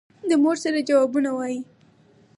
[0.29, 1.59] د مور سره جوابونه وايي.